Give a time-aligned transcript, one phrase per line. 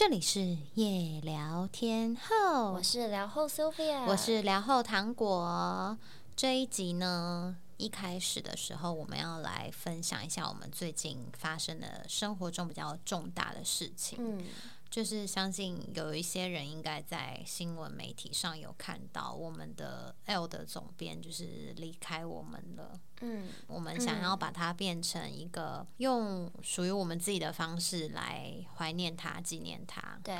[0.00, 5.94] 这里是夜聊天后，我是聊后 Sophia，我是聊后糖果。
[6.34, 14.16] 这一集呢，一开始的时候，我们要来分享一下我们最近发生的生活中比较重大的事情。
[14.18, 14.46] 嗯。
[14.90, 22.98] 就是相信有一些人应该在新闻媒体上有看到我们的 L 的总编就是离开我们了。
[23.20, 30.18] 嗯，我们想要把它变成一个用属于我们自己的方式来怀念他、纪念他。
[30.24, 30.34] 对。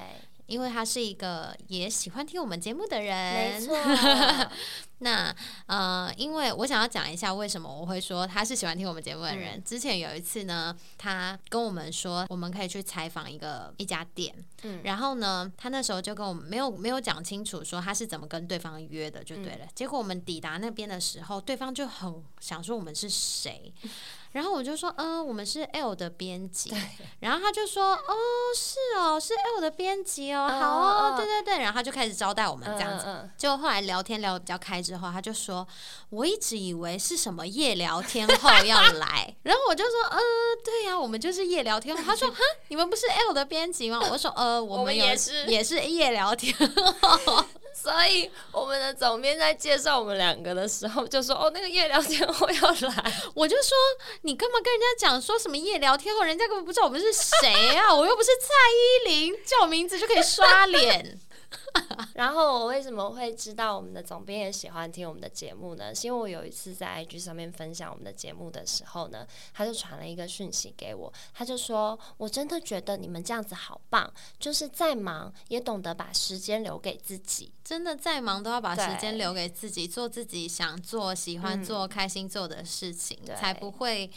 [0.50, 3.76] 因为他是一个也喜欢听我们节目的人，没错。
[5.02, 9.62] 那呃，因为我想要讲一下为什么我会说他是喜欢听我们节目的人。
[9.64, 19.66] 之前有一次呢，他跟我们说我们可以去采访一个一家店，嗯，然后呢，他那时候就跟我们没有没有讲清楚说他是怎么跟对方约的，就对了。
[19.74, 23.72] 结果我们抵达那边的时候，对方就很想说我们是谁。
[24.32, 26.72] 然后我就说，嗯，我们是 L 的编辑。
[27.18, 28.14] 然后他就说，哦，
[28.56, 31.58] 是哦，是 L 的编辑哦，好哦，对对对。
[31.58, 33.28] 然后他就开始招待我们这样子。
[33.36, 35.66] 就后来聊天聊得比较开之后，他就说，
[36.10, 39.34] 我一直以为是什么夜聊天后要来。
[39.42, 40.20] 然后我就说，嗯，
[40.64, 42.02] 对呀，我们就是夜聊天后。
[42.04, 44.00] 他说， 哈，你们不是 L 的编辑吗？
[44.10, 46.54] 我说，呃，我们也是，也是夜聊天。
[47.74, 53.12] 所以我们的总编在介绍我们两个的时候，就说：“哦，那个夜聊天后要来。
[53.34, 53.76] ”我就说
[54.22, 56.22] ：“你干嘛跟人家讲说什么夜聊天后？
[56.22, 57.94] 人家根本不知道我们是谁啊！
[57.94, 61.18] 我又不是蔡依林，叫我名字就可以刷脸。”
[62.14, 65.94] 然后我为什么会知道我们的总编也喜欢听我们的节目呢？
[65.94, 84.10] 是因为我有一次在 IG 上面分享我们的节目的时候呢，他就传了一个讯息给我，他就说：“我真的觉得你们这样子好棒，就是再忙也懂得把时间留给自己，真的再忙都要把时间留给自己，做自己想做、喜欢做、开心做的事情，才不会。”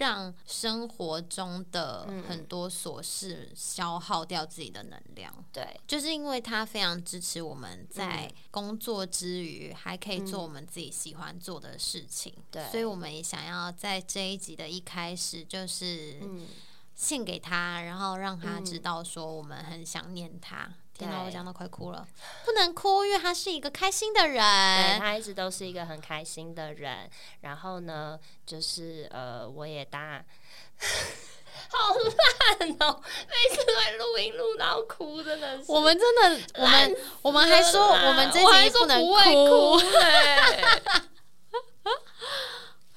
[0.00, 16.18] 让生活中的很多琐事消耗掉自己的能量，对，就是因为他非常支持我们在工作之余还可以做我们自己喜欢做的事情，对，所以我们也想要在这一集的一开始就是
[16.94, 20.72] 献给他，然后让他知道说我们很想念他。
[21.00, 22.06] 天哪，我讲到快哭了，
[22.44, 24.36] 不能哭，因为他是一个开心的人。
[24.36, 27.08] 对他一直都是一个很开心的人。
[27.40, 30.22] 然后呢，就是呃，我也大，
[31.72, 31.94] 好
[32.58, 33.02] 烂哦！
[33.28, 35.64] 每次会录音录到哭，真的是。
[35.72, 39.80] 我们真的，我们我们还说我们这集不能哭。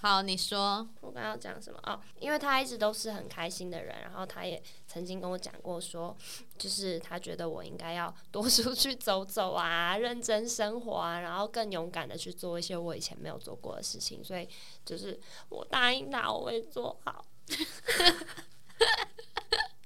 [0.04, 1.98] 好，你说我刚要讲什么哦？
[2.20, 6.14] 因为他一直都是很开心的人，然后他也曾经跟我讲过，说
[6.58, 14.22] 就是他觉得我应该要多出去走走啊，认真生活啊，然后更勇敢的去做一些我以前没有做过的事情。
[14.22, 14.46] 所以
[14.84, 17.26] 就是我答应他，我会做好。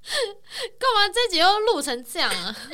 [0.80, 2.56] 干嘛这集又录成这样啊？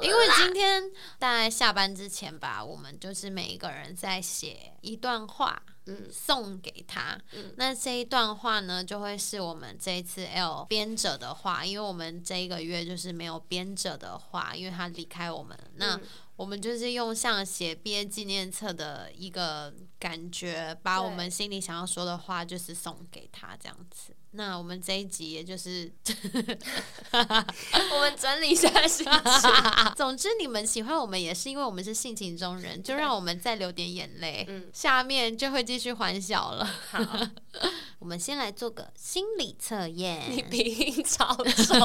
[0.00, 7.18] 因为今天大概下班之前吧，我们就是每一个人在写一段话，嗯，送给他。
[7.56, 15.58] 那这一段话呢，就会是我们这一次 L 编者的话，因为我们这一个月就是没有编者的话，因为他离开我们。
[15.76, 15.98] 那
[16.36, 24.14] 我们就是用像写毕业纪念册的一个感觉，把我们心里想要说的话，就是送给他这样子。
[24.32, 25.90] 那我们这一集也就是，
[27.12, 29.52] 我们整理一下心情。
[29.96, 36.64] 总之，你们喜欢我们也是因为我们是性情中人，就让我们再流点眼泪，嗯，下面就会继续欢笑了。
[36.90, 37.00] 好，
[37.98, 40.22] 我们先来做个心理测验。
[40.30, 41.80] 你鼻音超重，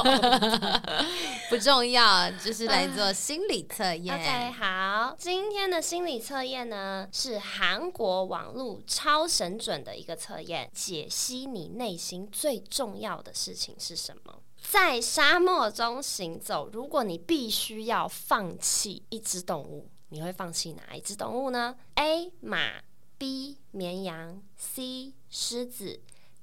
[1.48, 4.14] 不重要，就是来做心理测验。
[4.14, 12.28] OK，好，今天的心理测验呢是韩国网络超神准的一个测验，解析你内心。
[12.34, 14.42] 最重要的事情是什么？
[14.60, 22.32] 在沙漠中行走，如果你必须要放弃一只动物，你会放弃哪一只动物呢？A.
[22.40, 22.82] 马
[23.16, 23.58] B.
[23.70, 25.14] 绵羊 C.
[25.30, 26.00] 狮子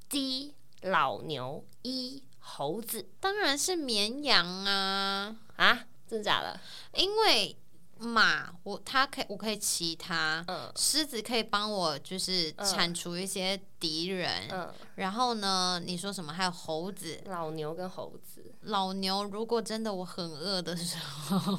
[0.08, 0.56] D.
[0.82, 2.24] 老牛 E.
[2.40, 3.10] 猴子？
[3.20, 5.36] 当然是绵羊啊！
[5.58, 6.58] 啊，真的假的？
[6.96, 7.58] 因为。
[8.04, 10.44] 马，我它可以，我可以骑它。
[10.48, 14.48] 嗯，狮子可以帮我，就是铲除一些敌人。
[14.52, 16.32] 嗯，然后呢，你说什么？
[16.32, 18.46] 还有猴子，老牛跟猴子。
[18.66, 21.58] 老牛，如果真的我很饿的时候，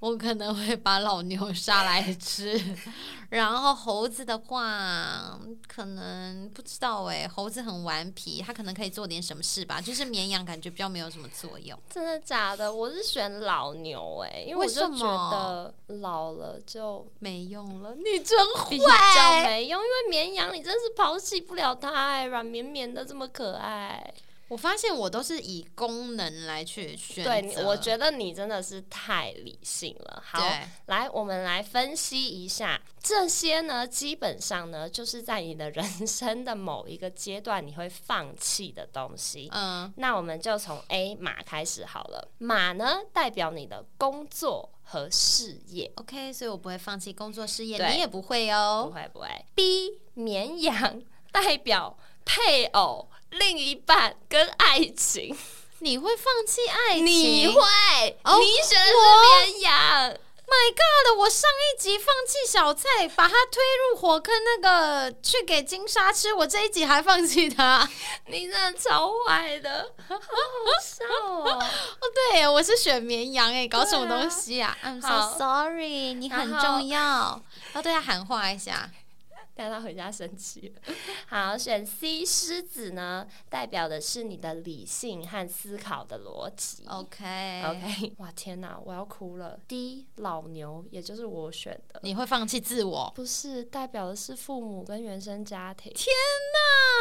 [0.00, 2.60] 我可能会把老牛杀来吃。
[3.30, 5.38] 然后猴子的话，
[5.68, 9.80] 可能不知道哎，猴子很顽皮，它可能可以做点什么事吧。
[9.80, 11.78] 就是绵羊感觉比较没有什么作用。
[11.88, 12.74] 真的假的？
[12.74, 17.94] 我是选老牛哎，因为我就觉得老了就没用了。
[17.94, 24.12] 你真坏，比较没用，因为绵羊你真是抛弃不了它哎，软绵绵的这么可爱。
[24.48, 30.22] 我发现我都是以功能来去选对，我觉得你真的是太理性了。
[30.22, 30.46] 好，
[30.86, 33.86] 来，我们来分析一下这些呢。
[33.86, 39.48] 基本上呢，就是在你的人生的某一个阶段，你会放弃的东西。
[39.52, 42.28] 嗯，那我们就从 A 马开始好了。
[42.36, 45.90] 马呢，代表你的工作和事业。
[45.94, 48.84] OK，所以我不会放弃工作事业，你也不会哦。
[48.86, 49.28] 不会不会。
[49.54, 51.02] B 绵羊
[51.32, 53.08] 代表配偶。
[53.30, 55.34] 另一半跟爱情，
[55.78, 57.06] 你会放弃爱情？
[57.06, 57.62] 你会？
[58.38, 60.18] 你选的是绵羊。
[60.44, 61.18] My God！
[61.18, 66.34] 我上一集放弃小菜，把他推入火坑，那个去给金沙吃。
[66.34, 67.88] 我这一集还放弃他，
[68.26, 70.20] 你真的超坏的，好好
[70.82, 71.56] 笑哦！
[71.56, 77.40] 哦，对，我是选绵羊哎，搞什么东西啊？I'm so sorry，你很重要，
[77.72, 78.90] 要对他喊话一下。
[79.62, 80.74] 带他回家生气。
[81.28, 86.84] 好，选 C 狮子呢，代表的是你的理性和思考的逻辑。
[86.88, 88.12] OK OK。
[88.18, 89.56] 哇天哪，我要哭了。
[89.68, 92.00] D 老牛，也就是我选的。
[92.02, 93.12] 你会放弃自我？
[93.14, 95.92] 不是，代表的是父母跟原生家庭。
[95.94, 96.08] 天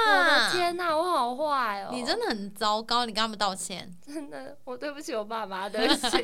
[0.06, 0.12] 哪！
[0.12, 1.90] 我的天哪，我好坏哦！
[1.92, 3.92] 你真的很糟糕，你跟他们道歉。
[4.06, 6.24] 真的，我对不起我爸妈，对不起，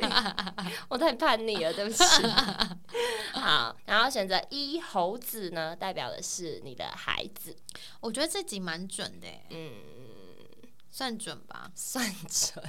[0.88, 2.04] 我太叛逆了，对不起。
[3.34, 6.22] 好，然后选择一猴子呢，代表的。
[6.22, 6.27] 是
[6.62, 7.56] 你的孩子，
[8.00, 9.72] 我觉得这集蛮准的，嗯，
[10.90, 12.62] 算准吧，算准。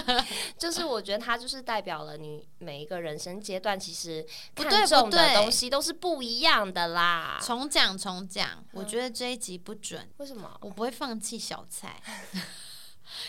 [0.56, 7.38] 就是我觉得它就是代表了你每一个人生阶段，其实看重的东西都是不一样的啦。
[7.44, 10.56] 重讲重讲，我觉得这一集不准，为什么？
[10.60, 12.00] 我不会放弃小菜。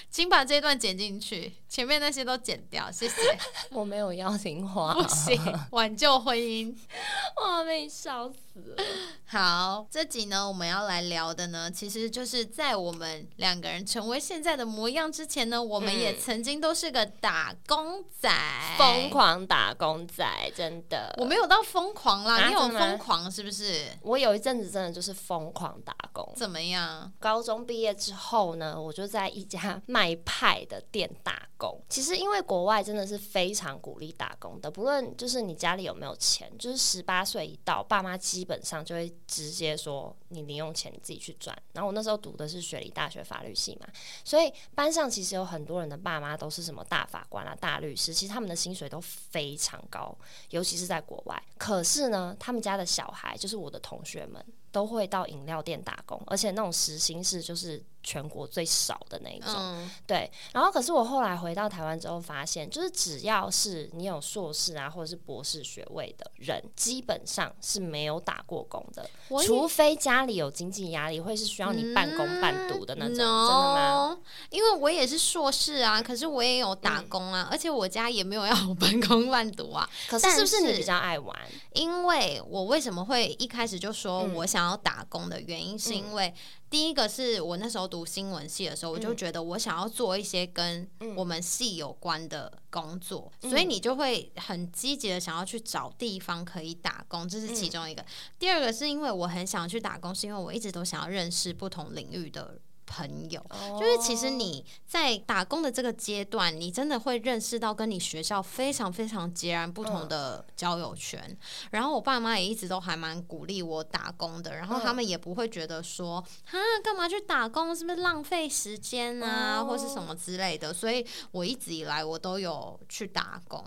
[0.10, 3.16] 请把这段剪进去，前面那些都剪掉，谢谢。
[3.72, 5.40] 我没有邀请花，不行，
[5.72, 6.74] 挽救婚姻，
[7.36, 8.84] 我被笑死了。
[9.26, 18.30] 好，这集呢，我们要来聊的呢，其实就是在我们两个人成为现在的模样之前呢，我们也曾经都是个打工仔，
[18.78, 20.24] 疯狂打工仔，
[20.56, 21.14] 真的。
[21.18, 23.88] 我没有到疯狂啦，你有疯狂是不是？
[24.04, 27.12] 我有一阵子真的就是疯狂打工，怎么样？
[27.20, 29.63] 高中毕业之后呢，我就在一家。
[29.86, 41.58] 卖派的店打工，其实因为国外真的是非常鼓励打工的，不论就是你家里有没有钱，就是十八岁一到，爸妈基本上就会直接说你零用钱你自己去赚。
[41.74, 43.88] 然后我那时候读的是雪梨大学法律系嘛，
[44.24, 50.18] 所以班上其实有很多人的爸妈都是什么大法官啊、大律师，其实他们的薪水都非常高，
[50.50, 51.44] 尤其是在国外。
[51.58, 54.44] 可是呢，他们家的小孩就是我的同学们。
[54.74, 59.90] 都会到饮料店打工，而且那种时薪是就是全国最少的那一种。
[60.06, 69.08] 对，然后可是我后来回到台湾之后，发现就是只要是你有硕士啊或者是博士学位的人，基本上是没有打过工的，
[69.46, 73.16] 除非家里有经济压力，会是需要你半工半读的那种。
[73.16, 74.18] 真的吗？
[74.50, 79.88] 因为我也是硕士啊，可是我也有打工啊，而且我家也没有要我半工半读啊。
[80.10, 81.38] 可是是不是你比较爱玩？
[81.74, 84.64] 因为我为什么会一开始就说我想。
[84.64, 86.34] 要打工的原因是因为，
[86.74, 98.04] 第一个是我那时候读新闻系的时候，我就觉得我想要做一些跟我们系有关的工作，所以你就会很积极的想要去找地方可以打工，这是其中一个。
[98.40, 102.60] 第二个是因为我很想去打工，是因为我一直都想要认识不同领域的。
[102.86, 103.44] 朋友，
[103.80, 111.38] 就是其实你在打工的这个阶段，你真的会认识到跟你学校非常非常截然不同的交友圈。
[111.72, 120.74] 然后我爸妈也一直都还蛮鼓励我打工的，然后他们也不会觉得说啊，干嘛去打工，是不是浪费时间啊，或是什么之类的。
[120.74, 123.64] 所以我一直以来我都有去打工。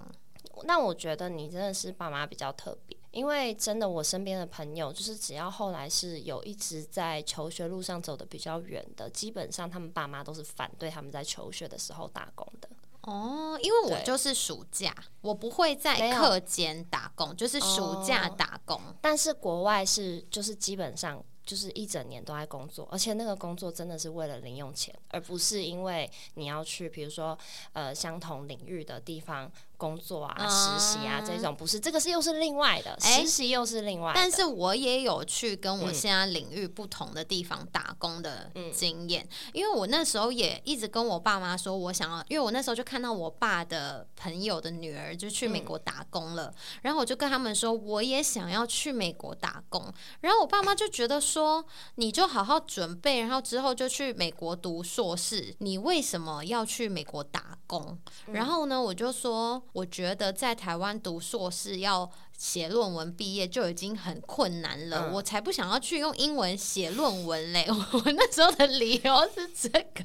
[0.64, 2.95] 那我觉得你真的是爸妈比较特别。
[3.12, 12.68] 因为真的，我身边的朋友，就是只要后来是有一直在求学路上走的比较远的，基本上他们爸妈都是反对他们在求学的时候打工的。
[13.02, 18.80] 哦，因为我就是暑假，我不会在课间打工，就是暑假打工。
[19.00, 27.38] 但是国外是，就是基本上就是一整年都在工作，而且那个工作真的是为了零用钱，而不是因为你要去，比如说
[27.72, 29.50] 呃相同领域的地方。
[29.76, 34.12] 工作啊，实习啊，这种不是这个是又是另外的，实习又是另外。
[34.14, 46.52] 但是我也有去跟我现在领域不同的地方打工的经验，因为我那时候也一直跟我爸妈说，我想要，因为我那时候就看到我爸的朋友的女儿就去美国打工了，
[46.82, 51.64] 然后我就跟他们说，我也想要去美国打工，然后我爸妈就觉得说，
[51.96, 57.98] 你就好好准备，然后之后就去美国读硕士，你为什么要去美国打工？
[58.32, 59.62] 然后呢，我就说。
[59.72, 67.66] 我觉得在台湾读硕士要写论文毕业就已经很困难了，我才不想要去用英文写论文嘞。
[67.68, 70.04] 我那时候的理由是这个，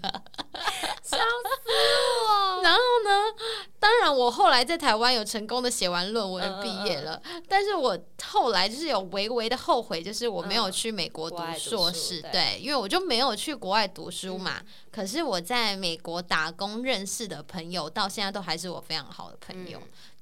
[1.03, 1.71] 笑死
[2.27, 2.61] 我。
[2.61, 3.33] 然后呢，
[3.79, 7.97] 当然我后来在台湾有成功的写完论文毕业了，但是我
[8.31, 14.61] 后来就是有微微的后悔，就是我没有去美国读硕士，对，因为我就没有去国外读书嘛。
[14.89, 19.81] 可是我在美国打工认识的朋友，到现在都还是我非常好的朋友。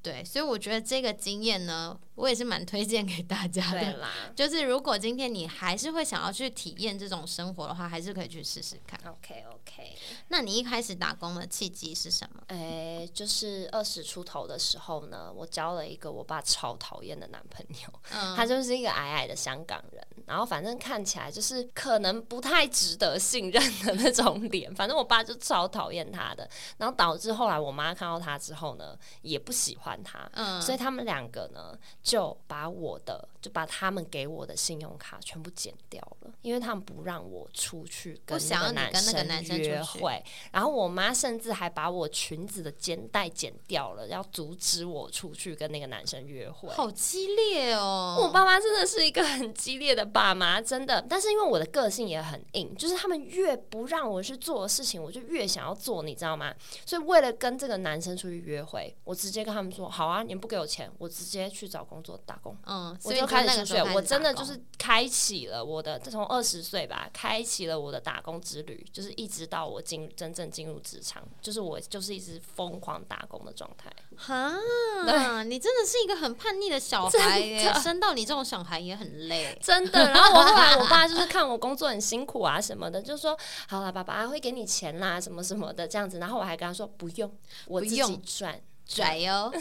[0.09, 3.97] 对，所以我觉得这个经验呢，我也是蛮推荐给大家的。
[3.97, 8.99] 啦，就是如果今天你还是会想要去体验这种生活的话，还是可以去试试看。
[9.05, 9.95] OK OK。
[10.29, 12.41] 那你一开始打工的契机是什么？
[12.47, 18.01] 哎，就是二十出头的时候呢，我交了一个我爸超讨厌的男朋友。
[18.11, 18.35] 嗯。
[18.35, 24.73] 他就是一个矮矮的香港人，然后反正看起来就是可能不太值得信任的那种脸。
[24.73, 29.98] 反正我爸就超讨厌他的，然后导致后来我妈看到他之后呢，也不喜欢。
[30.03, 40.23] 他，嗯，所以他们两个呢，就把我的，就把他们给我的信用卡全部剪掉了，因为他们不让我出去跟那个男生约会。
[40.51, 46.69] 然后我妈甚至还把我裙子的肩带剪掉了，要阻止我出去跟那个男生约会。
[46.69, 48.08] 好激烈哦！
[48.19, 51.03] 我爸妈真的是一个很激烈的爸妈，真的。
[51.09, 56.53] 但是因为我的个性也很硬，就是他们越不让我去做的事情，我就越想要做，你知道吗？
[56.85, 59.69] 所以为了跟这个男生出去约会，我直接跟他们。
[59.69, 62.57] 说好啊，你们不给我钱，我直接去找工作打工。
[62.65, 73.89] 嗯，我就开始出去，我真的就是开启了我的，从二十岁吧，开启了我的打工之旅，就是一直到我进真正进入职场，就是我就是一直疯狂打工的状态。
[74.17, 74.57] 哈，
[75.43, 80.11] 你真的是一个很叛逆的小 孩，生到你这种小孩也很累，真的。
[80.11, 83.37] 然后我后来我爸就是看我工作很辛苦啊什么的，就说
[83.67, 86.19] 好了，爸爸会给你钱啦，什么什么的这样子。
[86.19, 87.31] 然后我还跟他说不用，
[87.67, 88.59] 我自己赚。
[88.85, 89.53] 拽哟！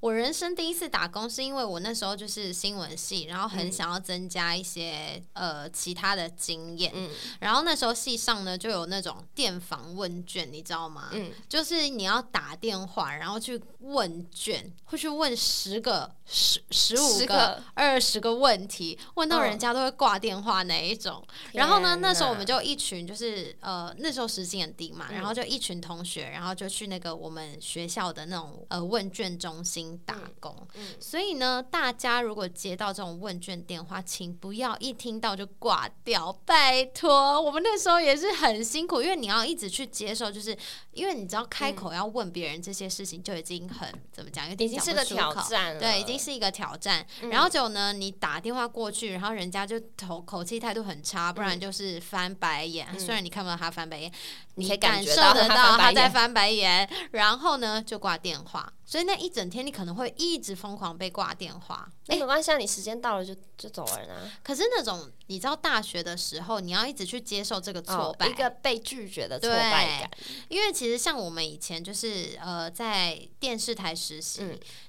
[0.00, 6.92] 我人生第一次打工是因为我那时候就是新闻系，然后很想要增加一些呃其他的经验。
[6.94, 11.08] 嗯，然后那时候系上呢就有那种电访问卷，你知道吗？
[11.12, 21.26] 嗯，就是你要打电话，然后去问卷，会去问十个、十十五个、二十个问题，问到人家都会挂电话那一种。
[21.54, 29.87] 然后呢，那时候我们就一群，就是呃那时候时薪很低嘛，然后就一群同学，然后就去那个我们学校的那种呃问卷中心。
[29.98, 30.54] 打工，
[30.98, 37.40] 所以呢，大家如果接到这种问卷电话，请不要一听到就挂掉，拜托。
[37.40, 40.56] 我们那时候也是很辛苦，因为你要一直去接受，就是
[40.92, 47.06] 因为你知道开口要问别人这些事情就已经很怎么讲，已经是个挑战，对，已经是一个挑战。
[47.30, 52.98] 然后就呢，你打电话过去，然后人家就口口气态度很差，不然就是翻白眼。
[52.98, 54.12] 虽然你看不到他翻白眼，
[54.56, 58.72] 你也感受得到他在翻白眼，然后呢就挂电话。
[58.88, 64.16] 所以那一整天你可能会一直疯狂被挂电话，哎，没关系，啊，你时间到了就就走人啊。
[64.42, 70.10] 可是那种你知道大学的时候，你要一直去接受这个挫败，一个被拒绝的挫败感。
[70.48, 74.42] 因为其实像我们以前就是呃在电视台实习，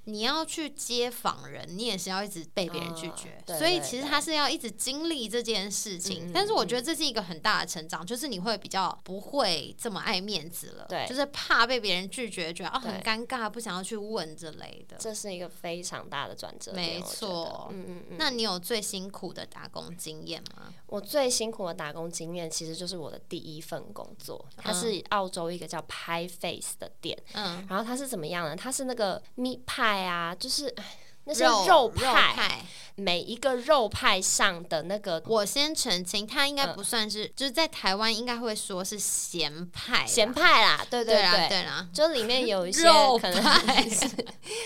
[0.05, 6.31] 你要去接访人，你也是要一直被别人拒绝，所以其实他是要一直经历这件事情。
[6.33, 13.83] 但是我觉得这是一个很大的成长，就是你会比较不会这么爱面子了，对，就是怕被别人拒绝，觉得啊很尴尬，不想要。
[13.89, 16.71] 去问之类的，这是一个非常大的转折。
[16.73, 18.17] 没错，嗯嗯嗯。
[18.19, 20.73] 那你有最辛苦的打工经验吗？
[20.87, 27.17] 我最辛苦的打工经验其实就是我的第一份工作，它是澳洲一个叫 Pie Face 的店。
[27.33, 28.55] 嗯，然后它是怎么样呢？
[28.55, 30.73] 它是那个 meat pie 啊，就是
[31.29, 32.65] 那是肉派。
[32.95, 41.63] 每一个肉派上的那个，我先澄清，它应该不算是，就是在台湾应该会说是咸派，咸派啦，对对对，对。
[41.63, 42.83] 啦，就里面有一些
[43.21, 43.41] 可能
[43.89, 44.05] 是，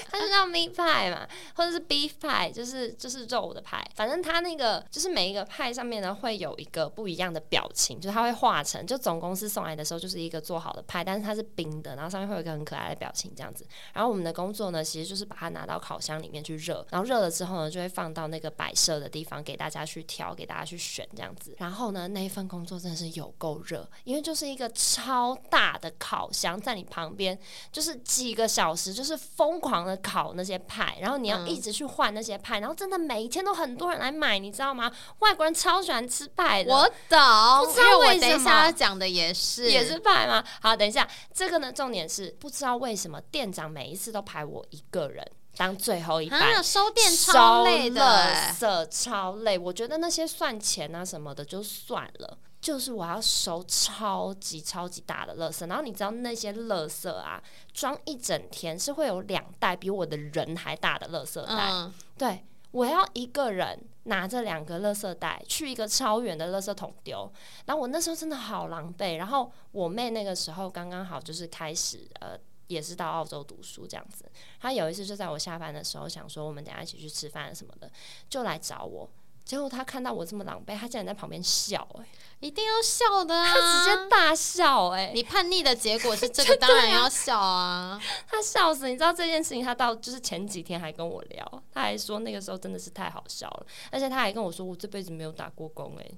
[0.09, 18.23] 它就叫 meat 派嘛，或者是 beef 派，就是就是肉的派，反正它那个就是每一个派上面呢会有一个不一样的表情，就是它会画成，就总公司送来的时候就是一个做好的派，但是它是冰的，然后上面会有一个很可爱的表情这样子，然后我们的工作呢其实就是把它拿到烤箱里面去热，然后热了之后呢就会放到。
[18.33, 21.53] 那个摆设的地方给大家去挑，给大家去选这样子。
[21.59, 27.37] 然后呢，那一份工作真的是有够热，因为就是一个超大的烤箱在你旁边，
[27.71, 30.97] 就是几个小时，就是疯狂的烤那些派。
[31.01, 34.91] 然后你要一直去换那些派，然后真的每一天都很多人来买，你知道吗？
[35.19, 36.73] 外国人超喜欢吃派的。
[36.73, 40.43] 我懂，不知道为什么讲的也是也是派吗？
[40.61, 45.29] 好，等一下，这个呢，重点是不知道为什么店长每一次都排我一个人。
[45.55, 49.57] 当最后一班收电超累的，色超累。
[49.57, 55.67] 我觉得那些算钱啊什么的就算了，就是我要收超级超级大的垃圾。
[55.67, 57.41] 然后你知道那些垃圾啊，
[57.71, 61.91] 装一整天是会有两袋比我的人还大的垃圾袋。
[62.17, 67.31] 对我要一个人拿着两个垃圾袋去一个超远的垃圾桶丢，
[67.65, 69.17] 然后我那时候真的好狼狈。
[69.17, 72.35] 然后我妹那个时候刚刚好就是开始呃，
[72.67, 74.29] 也是到澳洲读书这样子。
[74.59, 77.91] 他有一次就在我下班的时候想说我们等下一起去吃饭什么的，
[78.29, 79.09] 就来找我。
[79.45, 82.05] 结果他看到我这么狼狈，他竟然在旁边笑，哎，
[82.39, 83.53] 一定要笑的啊！
[83.53, 88.01] 他直接大笑，哎，你叛逆的结果是这 个，当然要笑啊！
[88.27, 96.11] 他笑死，你知道这件事情，他到就是前几天还跟我聊，他还说那个时候真的是太好笑了，而且他还跟我说，我这辈子没有打过工，哎，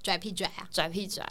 [0.00, 1.28] 拽屁拽啊，拽屁拽，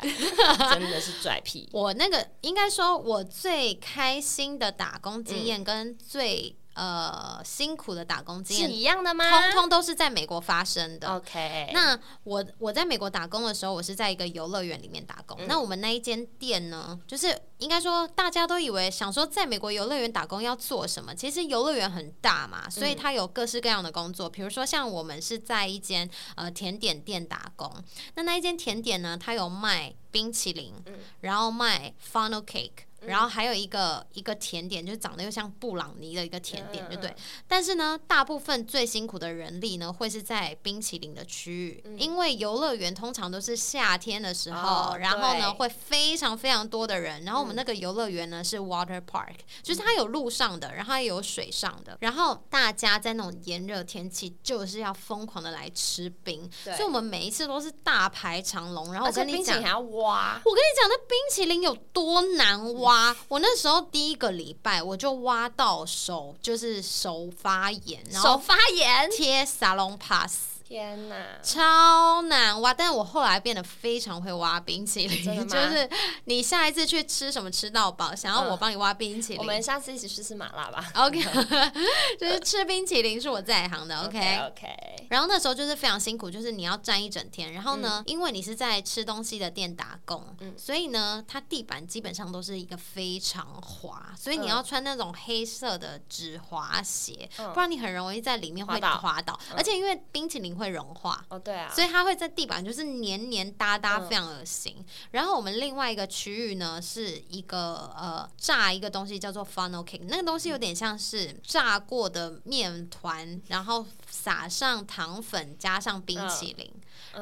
[0.72, 1.70] 真的是拽屁！
[1.74, 6.56] 我那个应该说，我最开心的打工经验跟最。
[6.78, 9.26] 呃，辛苦的打工经验是一样的吗？
[9.48, 11.16] 通通都是在美国发生的。
[11.16, 15.36] OK，那我我在美国打工的时候，我是在一个游乐园里面打工。
[15.48, 24.30] 那我们那一间店呢，就是应该说大家都以为想说在美国游乐园打工要做什么，其实游乐园很大嘛，所以它有各式各样的工作。
[24.30, 27.74] 比如说像我们是在一间呃甜点店打工，
[28.14, 30.76] 那那一间甜点呢，它有卖冰淇淋，
[31.22, 32.86] 然后卖 funnel cake。
[33.06, 37.16] 然后还有一个一个甜点，就是长得又像布朗尼的一个甜点，对不对？
[37.48, 47.24] 但是呢，大部分最辛苦的人力呢，会是在冰淇淋的区域，因为游乐园通常都是夏天的时候，然后呢会非常非常多的人。
[47.24, 51.98] 然后我们那个游乐园呢是 water park，就是它有路上的，然后也有水上的。
[52.02, 58.92] 然后大家在那种炎热天气，就是要疯狂的来吃冰，所以我们每一次都是大排长龙。
[58.92, 60.42] 然后我跟你讲，还要挖。
[60.44, 62.88] 我跟你讲，那冰淇淋有多难挖。
[62.98, 70.57] 挖我那时候第一个礼拜我就挖到手，就是手发炎，然后手发炎贴沙龙 pass。
[70.68, 72.74] 天哪，超难挖！
[72.74, 75.90] 但是我后来变得非常会挖冰淇淋，就是
[76.26, 80.86] 你下一次去吃什么吃到饱，想要我帮你挖冰淇淋，我们下次一起去吃麻辣吧。
[80.96, 81.24] OK，
[82.20, 83.98] 就是吃冰淇淋是我在行的。
[84.04, 85.08] OK OK。
[85.10, 87.54] 然后那时候就是非常辛苦，就是你要站一整天。
[87.54, 90.22] 然后呢，因为你是在吃东西的店打工，
[90.58, 99.40] 所以呢，它地板基本上都是一个非常滑，所以你要穿那种黑色的纸滑鞋，不然你很容易在里面会滑倒。
[99.56, 100.57] 而且因为冰淇淋。
[100.58, 104.76] 会融化哦，对啊，所以它会在地板就是黏黏哒哒，非常恶心。
[105.12, 116.72] 然后我们另外一个区域呢，是一个呃炸一个东西叫做 funnel cake，那个东西有点像是炸过的面团，然后撒上糖粉，加上冰淇淋。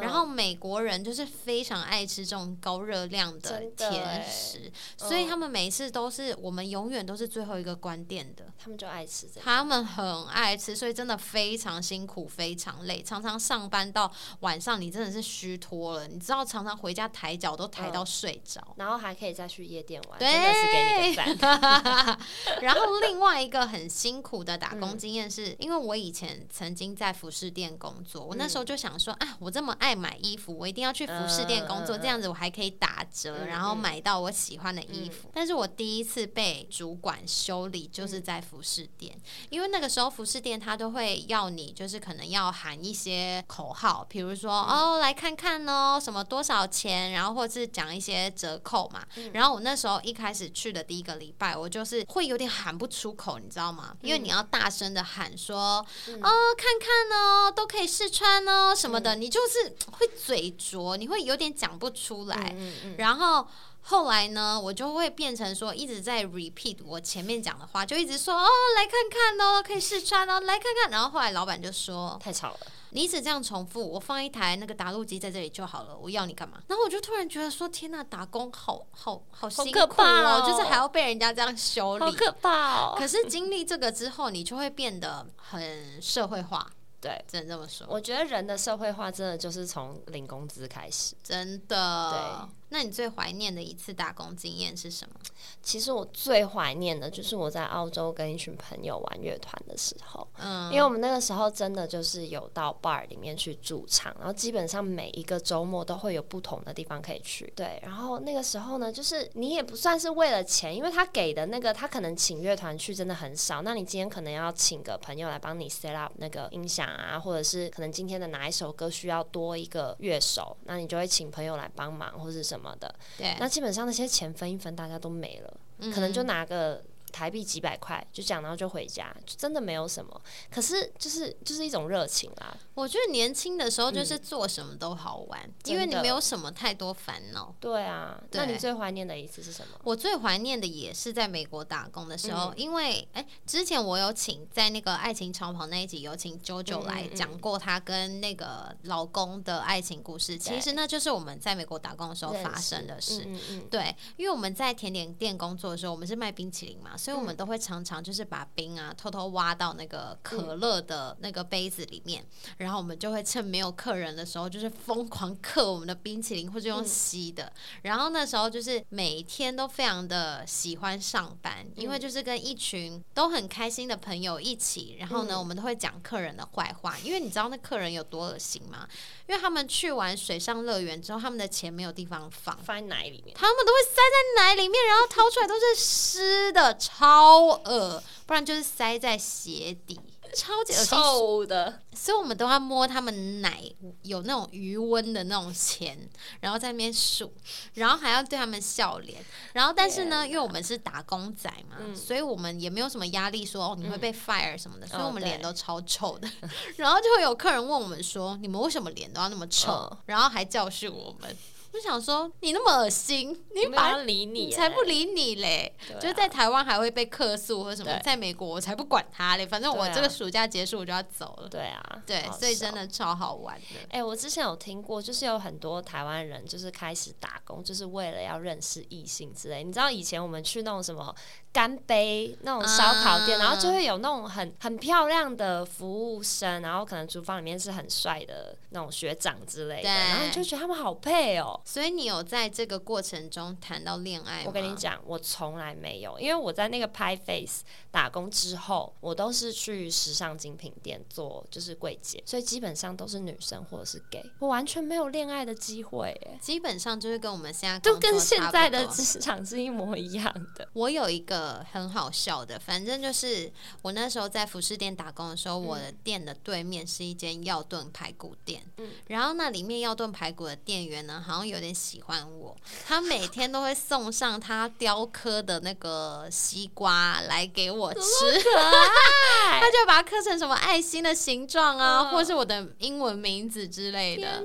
[0.01, 8.45] 然后美国人就是非常爱吃这种高热量的甜食，所以他们每一次都是我们永远都是最后一个关店的。
[8.57, 16.07] 他们就爱吃这，他们很爱吃，所以真的非常辛苦，非常累，常常上班到晚上，你真的是虚脱了。
[16.07, 22.19] 你知道，常常回家抬脚都抬到睡着，然后还可以再去夜店玩，真的是给你个赞。
[22.61, 35.29] 然后另外一个很辛苦的打工经验是，因为我以前曾经在服饰店工作，我那时候就想说，啊，我这么爱买衣服，我一定要去服饰店工作，这样子我还可以打折，然后买到我喜欢的衣服。
[35.33, 39.19] 但是我第一次被主管修理，就是在服饰店，
[39.49, 49.05] 因为那个时候服饰店他都会要你，就是可能要喊一些口号，比如说哦，来看看哦，什么多少钱，然后或是讲一些折扣嘛。
[49.33, 53.95] 然后我那时候一开始去的第一个礼拜，我就是会有点喊不出口，你知道吗？
[54.01, 55.85] 因为你要大声的喊说
[56.21, 60.05] 哦，看看哦，都可以试穿哦，什么的，你就是会。
[60.25, 62.55] 嘴拙，你会有点讲不出来。
[62.97, 63.47] 然后
[63.81, 70.89] 后来呢，我就会变成说一直在 repeat 我前面讲的话，就一直说哦，来看看哦，可以试穿哦，来看看。
[70.89, 72.59] 然后后来老板就说太吵了，
[72.89, 76.57] 你一直这样重复，我放一台那个打录机在这里就好了，我要你干嘛？
[76.67, 82.95] 然后我就突然觉得说，天呐，打工好好好辛苦哦，就是还要被人家这样修理，好可怕哦。
[82.97, 86.71] 可是经历这个之后，你就会变得很社会化。
[87.05, 87.85] 对，只能这么说。
[87.87, 92.09] 我觉得人的社会化真的就是从领工资开始，真的。
[92.09, 92.55] 对。
[92.69, 95.15] 那你最怀念的一次打工经验是什么？
[95.61, 107.51] 其实我最怀念的就是我在澳洲跟一群朋友玩乐团的时候，嗯，因为我们那个时候真的就是有到 bar 里面去驻唱，然后基本上每一个周末都会有不同的地方可以去。
[107.55, 122.93] 对，然后那个时候呢，就是你也不算是为了钱，因为他给的那个他可能请乐团去真的很少，那你今天可能要请个朋友来帮你 set up 那个音响啊，或者是可能今天的哪一首歌需要多一个乐手，那你就会请朋友来帮忙或者什么的。
[123.17, 125.53] 对，那基本上那些钱分一分，大家都没了，
[125.93, 126.81] 可能就拿个
[127.15, 130.21] 台币几百块，就讲然后就回家，就真的没有什么。
[130.51, 132.57] 可是就是就是一种热情啦。
[132.73, 137.55] 我觉得年轻的时候就是做什么都好玩，因为你没有什么太多烦恼。
[137.61, 139.79] 对啊，那你最怀念的一次是什么？
[139.85, 150.37] 我最怀念的也是在美国打工的时候，因为哎，之前我有请在那个爱情长跑那一集有请 JoJo 来讲过他跟那个老公的爱情故事。
[150.37, 153.25] 其实那就是我们在美国打工的时候发生的事。
[153.71, 162.25] 对，因为我们在甜点店工作的时候，我们是卖冰淇淋嘛，所以我们都会常常就是把冰啊偷偷挖到那个可乐的那个杯子里面。
[162.57, 167.53] 然后我们就会趁没有客人的时候，就是疯狂刻我们的冰淇淋，或者用吸的。
[167.83, 174.95] 然后那时候就是每天都非常的喜欢上班，因为就是跟一群都很开心的朋友一起。
[174.99, 178.87] 然后呢，我们都会讲客人的坏话，因为你知道那客人有多恶心吗？
[179.27, 188.03] 因为他们去完水上乐园之后，他们的钱没有地方放，放在奶里面，他们都会塞在奶里面，然后掏出来都是湿的，超恶。
[188.25, 189.99] 不然就是塞在鞋底。
[190.33, 193.63] 超级臭的，所以我们都要摸他们奶
[194.01, 195.97] 有那种余温的那种钱，
[196.41, 197.31] 然后在那边数，
[197.75, 206.29] 然后还要对他们笑脸，然后但是呢，因为我们是打工仔嘛，所以我们也没有什么压力，说哦你会被 fire 什么的，所以我们脸都超臭的，
[206.75, 209.89] 然后就会有客人问我们说，你们为什么脸都要那么臭？
[210.05, 211.37] 然后还教训我们。
[211.75, 215.73] 就想说你那么恶心，你把理你才不理你嘞！
[215.99, 219.45] 就是在台湾还会被客诉或者什么，在美国我才不管他嘞。
[219.45, 221.49] 反正我这个暑假结束我就要走了。
[221.49, 223.87] 对啊，对，所以真的超好玩的。
[223.89, 229.63] 哎，我之前有听过，就是有很多台湾人就是开始打工，就是为了要认识异性之类。
[229.63, 231.13] 你知道以前我们去那种什么
[231.51, 241.59] 干杯那种烧烤店，然后就会有那种很很漂亮的服务生，然后可能厨房里面是很帅的那种学长之类的，然后你就觉得他们好配哦。
[241.65, 244.43] 所以你有在这个过程中谈到恋爱吗？
[244.45, 256.15] 我跟你讲，我从来没有，因为我在那个拍 face 打工之后，我都是去时尚精品店做就是柜姐，所以基本上都是女生或者是 gay，我完全没有恋爱的机会。
[256.39, 260.69] 基本上就是跟我们现在就跟现在的职场是一模一样的。
[260.73, 263.51] 我有一个很好笑的，反正就是
[263.81, 271.95] 我那时候在服饰店打工的时候，我的店的对面是一间药炖排骨店，嗯，然后那里面药炖排骨的店员呢，好像有点喜。
[271.95, 272.53] 喜欢我，
[272.85, 277.99] 他每天都会送上他雕刻的那个西瓜来给我吃，
[278.43, 284.43] 他就把它刻成什么爱心的形状啊，或是我的英文名字之类的。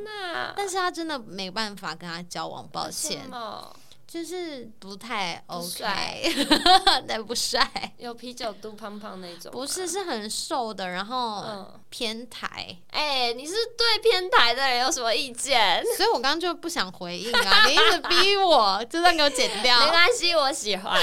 [0.55, 3.29] 但是他真的没办法跟他交往，抱歉。
[4.12, 6.35] 就是不太 OK，
[7.07, 12.77] 但不帅，有啤酒肚胖胖那种，不是是很瘦的，然后偏台。
[12.90, 15.81] 哎，你是对偏台的人有什么意见？
[15.96, 21.01] 所以我刚刚就不想回应啊，你一直逼我，就算给我剪掉，没关系，我喜欢，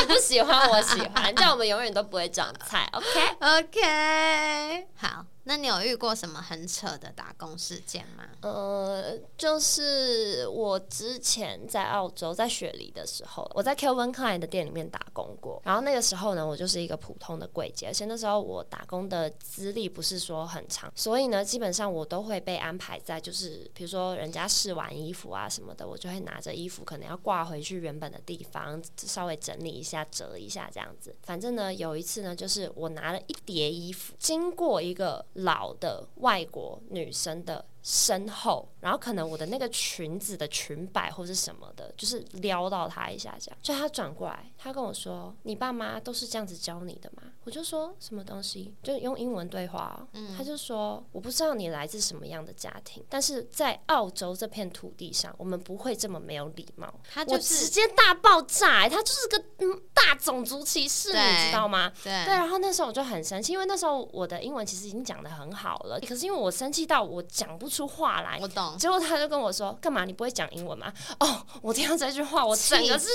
[0.00, 2.88] 你不喜欢我喜欢，这样我们永远都不会长菜。
[2.96, 5.26] OK，OK，好。
[5.48, 8.24] 那你有遇过什么很扯的打工事件吗？
[8.40, 15.62] 呃，就是我之前在澳洲在雪梨的时候，我在 Kelvin Klein 的店里面打工过。
[15.64, 31.14] 然后那个时候呢，我就是一个普通的柜姐，而且那时候我打工的资历不是说很长，所以呢，基本上我都会被安排在就是比如说人家试完衣服啊什么的，我就会拿着衣服可能要挂回去原本的地方，稍微整理一下、折一下这样子。
[31.22, 35.24] 反正呢，有一次呢，就是我拿了一叠衣服，经过一个。
[35.36, 37.64] 老的外国女生的。
[37.88, 43.56] 身后，然后可能我的那个裙子的裙摆或是什么的，就是撩到他一下，这样。
[43.62, 50.04] 就他转过来，他跟我说：“你爸妈都是这样子教你的吗？”我就说什么东西，就用英文对话。
[50.14, 61.92] 嗯，他就说：“我不知道你来自什么样的家庭，但是在澳洲这片土地上，我们不会这么没有礼貌。”他就直接大爆炸，他就是个嗯大种族歧视，你知道吗？
[62.02, 62.34] 对对。
[62.34, 67.75] 然后那时候我就很生气，因为那时候我的英文其实已经讲的很好了，可是因为我生气到我讲不出。
[67.76, 68.78] 出话来，我懂。
[68.78, 70.06] 结果他就跟我说：“干嘛？
[70.06, 73.06] 你不会讲英文吗？”哦，我听到这句话，我整个是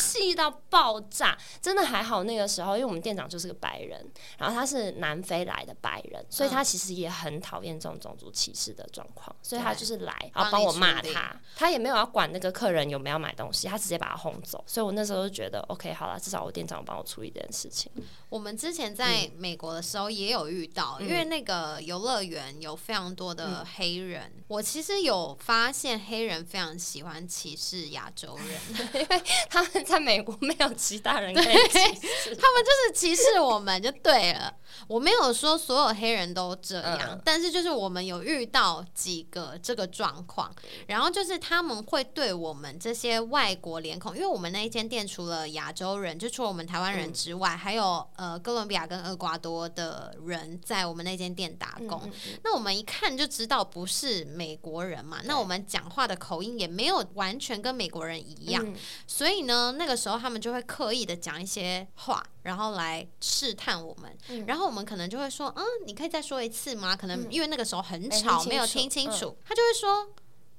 [0.00, 1.36] 气到爆炸。
[1.60, 14.64] 真的还好，那个时候，因为我们店长就是个白人，然后他是南非来的白人，所以他其实也很讨厌这种种族歧视的状况，所以他就是来然后帮我骂他，他也没有要管那个客人有没有买东西，他直接把他轰走。
[14.66, 17.92] 所以我那时候就觉得，OK，好了，至少我店长帮我处理这件事情。
[18.30, 23.96] 我们之前在美国的时候也有遇到，因为那个游乐园有非常多的黑。
[23.96, 24.05] 人，
[24.48, 31.78] 我其实有发现黑人非常喜欢歧视亚洲人， 因为他们在美国没有其他人可以歧
[32.22, 34.54] 视， 他们就是歧视我们就对了。
[34.88, 40.54] 我没有说所有黑人都这样，但是就是我们有遇到几个这个状况，
[40.86, 52.10] 然后就是他们会对我们这些外国脸孔，因为我们那一间店除了亚洲人，就除了我们台湾人之外，还有呃哥伦比亚跟厄瓜多的人在我们那间店打工。
[52.44, 58.74] 那我们一看就知道不是美国人嘛，那我们讲话的口音也没有完全跟美国人一样，
[59.06, 62.24] 所以呢，那个时候他们就会刻意的讲一些话。
[62.42, 69.36] 然后来试探我们，然后我们可能就会说：“嗯，你可以再说一次吗？”可能因为那个时候很吵，没有听清楚。
[69.44, 70.08] 他就会说：“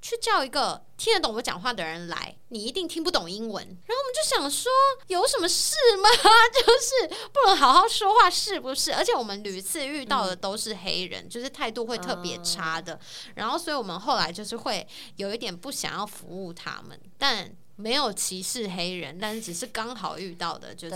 [0.07, 4.71] 去叫一个听得懂我讲话的人来，你一定听不懂英文。”然后我们就想说
[5.07, 6.07] ：“有什么事吗？
[6.55, 12.97] 就是不能好好说话，是不是？”而且我们屡次遇到的都是黑人，就是态度会特别差的。
[13.35, 17.53] 然后，所以我们后来就是会有一点不想要服务他们，但。
[17.77, 20.95] 没有歧视黑人，但是只是刚好遇到的就是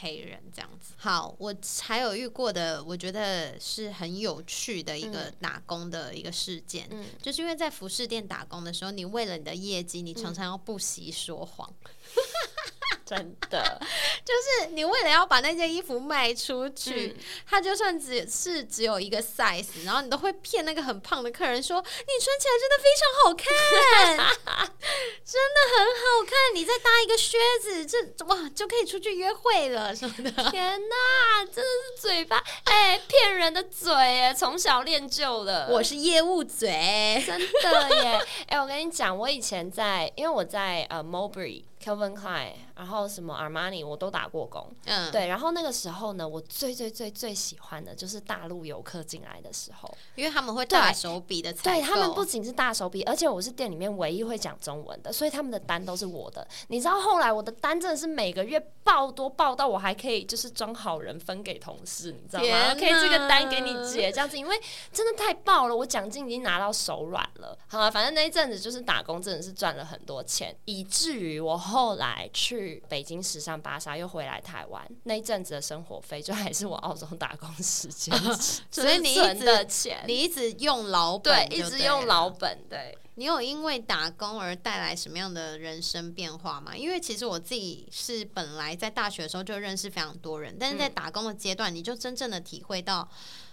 [0.00, 0.92] 黑人这样子。
[0.96, 6.88] 好，我还有遇过的，我觉得是很有趣的一个打工的一个事件，
[7.20, 11.68] 就是因为在服饰店打工的时候，你为了你的业绩，你常常要不惜说谎。
[13.10, 13.80] 真的，
[14.24, 21.84] 就是你为了要把那件衣服卖出去，它就算只是只有一个 size，然后你都会骗那个很胖的客人说你
[22.22, 24.68] 穿起来真的非常好看，
[25.26, 30.30] 真的很好看，你再搭一个靴子，这哇就可以出去约会了什么的。
[30.52, 35.66] 天哪，真的是嘴巴哎，骗人的嘴哎，从小练就的。
[35.68, 38.20] 我是业务嘴，真的耶。
[38.46, 41.64] 哎，我跟你讲，我以前在，因为我在呃 Mulberry。
[41.80, 56.48] Kevin Klein，然后什么 Armani 我都打过工，嗯，对，然后那个时候呢，我最最最最喜欢的就是大陆游客进来的时候，因为他们会大手笔的，对他们不仅是大手笔，而且我是店里面唯一会讲中文的，所以他们的单都是我的。
[56.68, 62.74] 你知道后来我的单真的是每个月爆多爆到我还可以就是装好人分给同事，你知道吗？
[62.74, 64.58] 可以这个单给你结这样子，因为
[64.90, 67.56] 真的太爆了，我奖金已经拿到手软了。
[67.68, 71.60] 好了，反正那一阵子就是打工，真的是赚了很多钱，以至于我。
[71.60, 78.14] 后来去北京时尚芭莎，又回来台湾，那一阵子的生活费就还是我澳洲打工时间，
[78.70, 82.58] 所以你一直钱，你一直用老本，对，一直用老本。
[82.68, 86.76] 对你有因为打工而带来什么样的人生变化吗？
[86.76, 93.08] 因为其实我自己是本来在大学的时候就认识非常多人，但是在打工的阶段，你就真正的体会到。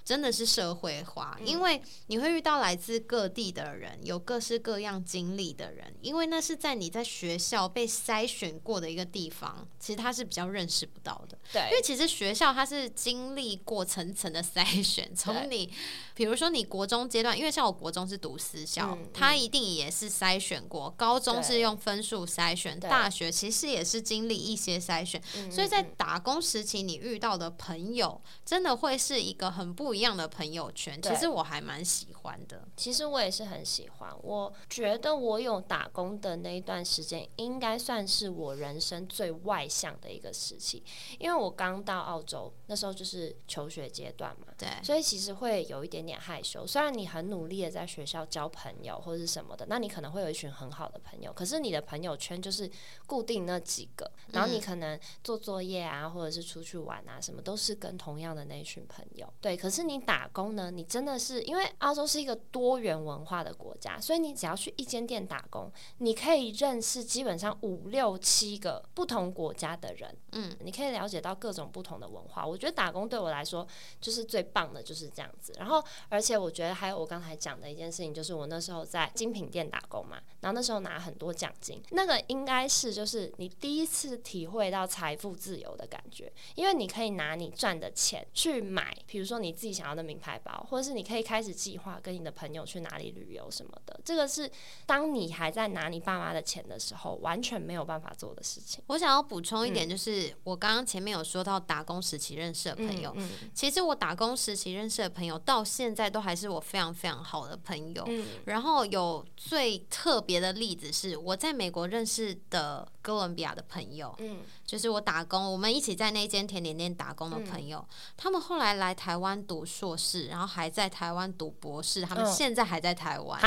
[0.07, 11.37] 真的是社会化，因为你会遇到来自各地的人，有各式各样经历的人，因为那是在你在学校被筛选过的一个地方，其实他是比较认识不到的。
[11.51, 15.69] 对，因为其实学校它是经历过层层的筛选，从你，
[16.15, 29.96] 比如说你国中阶段，因为像我国中是读私校，他一定也是筛选过；高中是用分数筛选，大学其实也是经历一些筛选，所以在打工时期你遇到的朋友，真的会是一个很不。
[29.97, 32.63] 一样的朋友圈，其实我还蛮喜欢的。
[32.75, 34.15] 其实我也是很喜欢。
[34.21, 40.83] 我觉得我有打工的那一段时间，应该算是我人生最外向的一个时期。
[41.17, 46.67] 因为我刚到澳洲，那时候就是求学阶段嘛，对，所以其实会有一点点害羞。
[46.67, 52.69] 虽然你很努力的在学校交朋友或者是什么的，那你可能会有一群很好的朋友，可是你的朋友圈就是
[53.07, 59.33] 固定那几个，然后你可能做作业啊，或者是出去玩啊，什么都是跟同样的那一群朋友。
[59.41, 59.86] 对，可是。
[59.87, 60.69] 你打工呢？
[60.69, 70.13] 你真的是因为澳洲是一个多元文化的国家，所以你只要去一间店打工，你可以认识基本上五六七个不同国家的人。
[70.33, 72.45] 嗯，你可以了解到各种不同的文化。
[72.45, 73.65] 我觉得打工对我来说
[74.01, 75.53] 就是最棒的，就是这样子。
[75.57, 89.76] 然后，而且我觉得还有我刚才讲的一件事情，就是我那时候在精品店打工嘛，然后那时候拿很多奖金，那个应该是就是你第一次体会到财富自由的感觉，因为你可以拿你赚的钱去买，比如说你自己。
[89.77, 93.99] 想要的名牌包，或者是你可以开始计划跟你的朋友去哪里旅游什么的。
[94.03, 94.49] 这个是
[94.85, 98.83] 当你还在拿你爸妈的钱的时候，完全没有办法做的事情。
[98.87, 103.15] 我想要补充一点，就是我刚刚前面有说到打工时期认识的朋友，
[103.53, 108.07] 其实我打工时期认识的朋友到现在都还是我非常非常好的朋友。
[108.45, 117.83] 然后有最特别的例子是我在美国认识的哥伦比亚的朋友，嗯，就是我打工，我们一起在那间甜点店打工的朋友，
[118.17, 123.39] 他们后来来台湾读硕士，然后还在台湾读博士，他们现在还在台湾。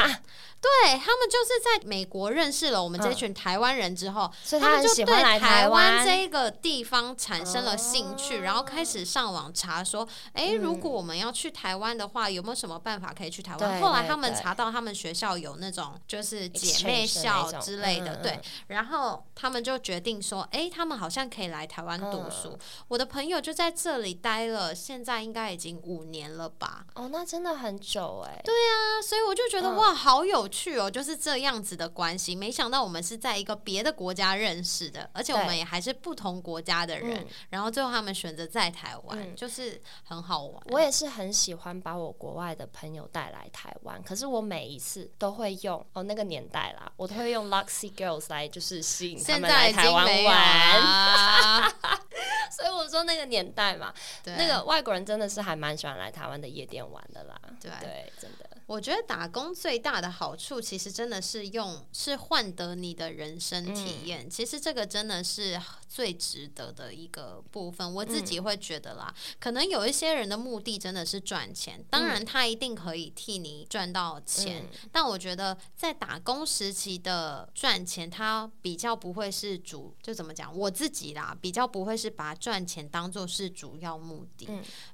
[0.61, 13.81] 对他们就是在美国认识了我们这群台湾人之后，所以他们就对台湾这个地方产生了兴趣，然后开始上网查说，哎，如果我们要去台湾的话，有没有什么办法可以去台湾？
[13.81, 22.57] 后来他们查到他们学校有那种就是姐妹校之类的，对，然后他们就决定说，哎，他们好像可以来台湾读书。
[22.89, 26.87] 我的朋友就在这里待了，现在应该已经五年了吧？
[26.95, 28.41] 哦，那真的很久哎。
[28.45, 32.35] 对啊，所以我就觉得哇，好有趣哦，就是这样子的关系。
[32.35, 37.27] 没想到我们是在一个别的国家认识的，而且我们也还是不同国家的人。
[37.49, 40.63] 然后最后他们选择在台湾，就是很好玩。
[40.69, 51.00] 我也是很喜欢把我国外的朋友带来台湾，可是我每一次都会用哦那个年代啦，我都会用 Luxy Girls 来就是吸引他们来台湾玩。
[52.51, 53.93] 所以我说那个年代嘛，
[54.37, 57.35] 那个外国人真的是还蛮喜欢来台湾的夜店玩的啦。
[57.61, 58.45] 对，真的。
[58.71, 64.31] 我觉得打工最大的好处，其实真的是用是换得你的人生体验。
[64.31, 67.93] 其实这个真的是最值得的一个部分。
[67.93, 74.71] 我自己会觉得啦，可能有一些人的目的真的是赚钱，当然他一定可以替你赚到钱。
[74.93, 80.57] 但我觉得在打工时期的赚钱，他比较不会是主，就怎么讲？
[80.57, 84.45] 我自己啦，比较不会是把赚钱当做是主要目的。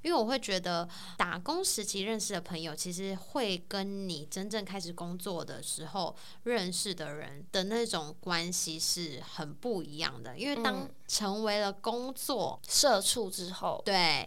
[0.00, 3.62] 因为我会觉得打工时期认识的朋友，其实会。
[3.68, 14.26] 跟你真正开始工作的时候认识的人的那种关系是很不一样的，因为当成为了工作社畜之后，对，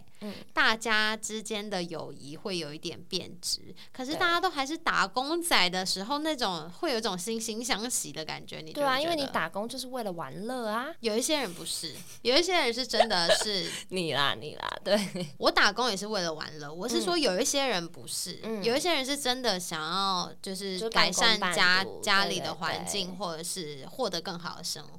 [0.52, 3.74] 大家之间的友谊会有一点变质。
[3.92, 8.60] 可是大家都还是打工仔的时候，那种会有一种惺惺相惜的感觉。
[8.60, 10.86] 你对啊，因为你打工就是为了玩乐啊。
[11.00, 14.70] 有一些人不是，有一些人是真的是 你啦，你啦。
[14.84, 16.72] 对我打工也是为了玩乐。
[16.72, 19.40] 我是说有一些人不是，有一些人是真。
[19.40, 24.98] 的想要就是改善家家里的环境，或者是获得更好的生活。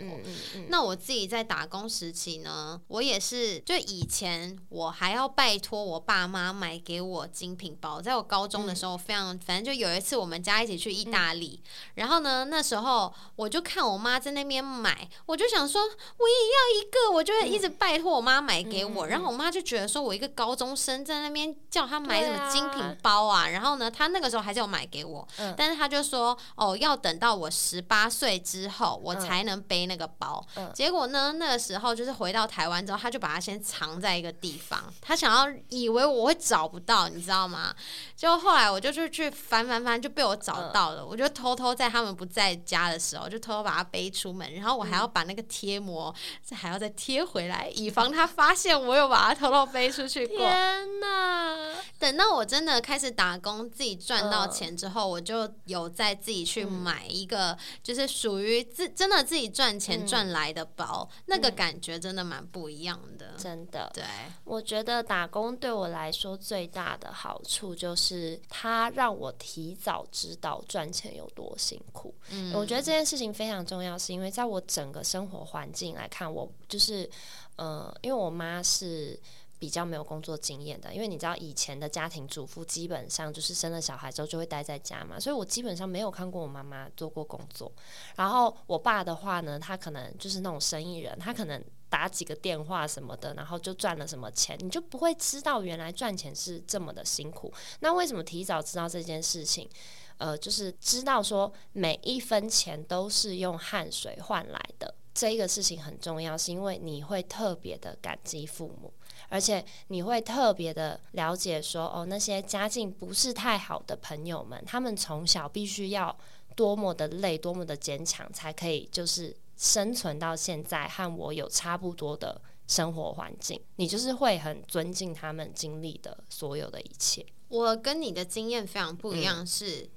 [0.67, 8.01] 那我自己在打工时期呢，我也是，就以前我还要拜托我爸妈买给我精品包。
[8.01, 11.61] 在我高中的时候，非常反正就有一次我们家一起去意大利，
[11.95, 19.07] 然后呢，那时候我就看我妈在那边买，我就想说我也要一个，我就会一直拜托我妈买给我。
[19.07, 24.21] 然后我妈就觉得说我一个高中生在那边叫她买什么精品包啊，然后呢，她那。
[24.21, 30.45] 个时候还是有买给我，但是她就说哦，要等到我十八岁之后，我才能背那个包。
[30.75, 37.73] 结果呢，那个时候就是回到台湾之后，他就把它先藏在一个地方，他想要以为我会找不到，你知道吗？
[38.15, 41.05] 结果后来我就去去翻翻翻，就被我找到了。
[41.05, 46.13] 我就偷偷在他们不在家的时候，就偷偷把它背出门，然后我还要把那个贴膜
[46.51, 50.37] 还要再贴回来，以防他发现我有把它偷偷背出去过。
[50.37, 51.75] 天哪！
[51.99, 53.91] 等到我真的开始打工，自己。
[54.01, 63.33] 赚到钱之后，我就有再自己去买一个，就是属于自真的自己赚钱赚来的包，那个感觉真的蛮不一样的。
[63.37, 64.03] 真的，对，
[64.43, 72.13] 我觉得打工对我来说最大的好处就是，它让我提早知道赚钱有多辛苦。
[72.29, 77.09] 嗯，我觉得这件事情非常重要，是因为在我整个生活环境来看，我就是，
[77.55, 79.19] 呃，因为我妈是。
[79.61, 87.71] 比较没有工作经验的，因为你知道以前的家庭主妇基本上就是生了小孩之后就会待在家嘛，所以我基本上没有看过我妈妈做过工作。
[88.15, 97.53] 然后我爸的话呢，他可能就是那种生意人，他可能打几个电话什么的，然后就赚了什么钱，你就不会知道原来赚钱是这么的辛苦。
[97.81, 99.69] 那为什么提早知道这件事情？
[100.17, 108.91] 呃，就是知道说每一分钱都是用汗水换来的，这一个事情很重要，是因为你会特别的感激父母。
[109.29, 116.17] 而且你会特别的了解说，哦，那些家境不是太好的朋友们，他们从小必须要
[116.55, 123.61] 多么的累，多么的坚强，才可以就是生存到现在，和我有差不多的生活环境。
[123.77, 127.25] 你就是会很尊敬他们经历的所有的一切。
[127.47, 129.89] 我跟你的经验非常不一样，是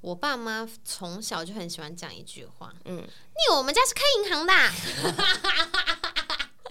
[0.00, 4.52] 我爸妈从小就很喜欢讲一句话，嗯，你我们家是开银行的。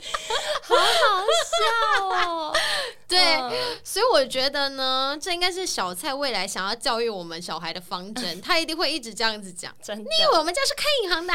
[0.64, 2.56] 好好笑哦！
[3.08, 3.20] 对，
[3.84, 9.76] 所以我觉得呢，这应该是小蔡未来想要教育我们小孩的方针， 他一定会一直这样子讲。
[9.82, 11.34] 真的，你以为我们家是开银行的？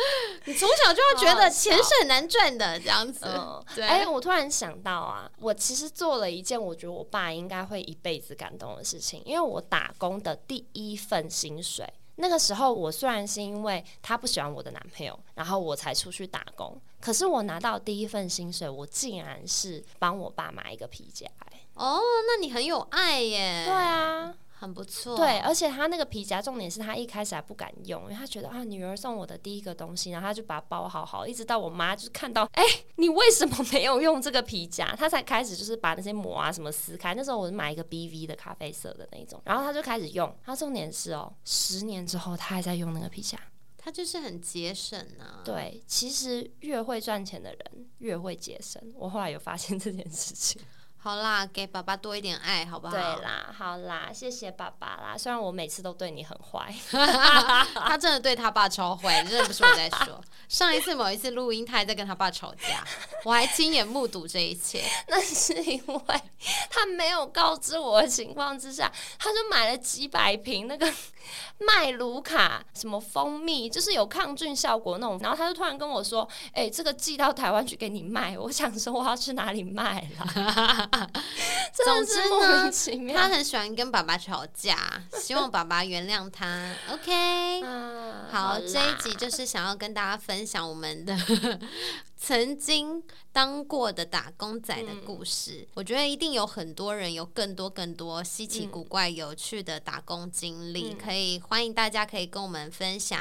[0.46, 3.26] 你从小就要觉得钱是很难赚的，这样子。
[3.74, 11.86] 对，哎，我突然想到啊，我其实做了一件我觉得我爸应该会一辈子感动的事情，因为我打工的第一份薪水。
[12.20, 21.26] 那个时候我虽然是因为他不喜欢我的男朋友，然后我才出去打工，可是我拿到第一份薪水，我竟然是帮我爸买一个皮夹。
[21.74, 23.64] 哦，那你很有爱耶。
[23.64, 24.34] 对啊。
[24.60, 32.62] 很不错，对，而且他那个皮夹，重点是他一开始还不敢用，因为他觉得啊，女儿送我的第一个东西，然后他就把它包好好，一直到我妈就是看到，哎，
[32.96, 34.94] 你为什么没有用这个皮夹？
[34.94, 37.14] 他才开始就是把那些膜啊什么撕开。
[37.14, 40.30] 那时候我是买一个 BV 的咖啡色的那种，然后他就开始用。
[40.44, 43.38] 他重点是哦，十年之后他还在用那个皮夹，
[43.78, 45.40] 他就是很节省啊。
[45.42, 48.82] 对，其实越会赚钱的人越会节省。
[48.94, 50.60] 我后来有发现这件事情。
[51.02, 52.92] 好啦，给爸爸多一点爱，好不好？
[52.92, 55.16] 对啦，好啦，谢谢爸爸啦。
[55.16, 56.74] 虽然我每次都对你很坏，
[57.74, 60.20] 他真的对他爸超坏，真的不是我在说。
[60.46, 62.84] 上一次某一次录音，他还在跟他爸吵架，
[63.24, 64.82] 我还亲眼目睹这一切。
[65.08, 66.02] 那是因为
[66.68, 70.92] 他没有告知我的情况之下，他就买了几百瓶那个
[71.60, 75.18] 麦卢卡什么蜂蜜，就是有抗菌效果那种。
[75.20, 80.89] 然后他就突然跟我说：“哎，这个寄到台湾去给你卖。”我想说我要去哪里卖了。
[81.84, 84.76] 总之呢，他很喜欢跟爸爸吵架，
[85.18, 86.74] 希望爸爸原谅他。
[86.92, 87.62] OK，
[88.30, 91.16] 好，这一集就是想要跟大家分享我们的。
[92.22, 93.02] 曾经
[93.32, 103.18] 当过的打工仔的故事，我觉得一定有很多人有更多更多稀奇古怪、有趣的打工经历，可以欢迎大家可以跟我们分享。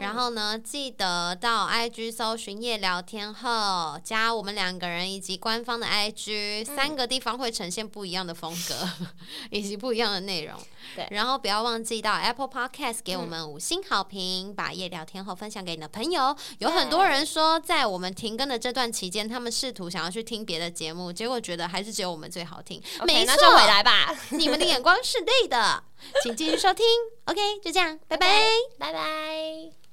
[0.00, 9.06] 然后呢，记得到 IG 搜寻夜聊天后，加我们两个人以及官方的 IG，三个地方会呈现不一样的风格
[9.50, 10.60] 以及不一样的内容。
[10.94, 16.36] 对，然后不要忘记到 Apple Podcast 给我们五星好评，把夜聊天后分享给你的朋友。
[16.58, 22.82] 有很多人说，在我们停更的这段期间，他们试图想要去听别的节目，结果觉得还是只有我们最好听。
[23.06, 25.84] 没错，回来吧， 你们的眼光是对的，
[26.24, 26.84] 请继续收听。
[27.26, 28.44] OK，就这样，拜拜，
[28.80, 29.85] 拜拜。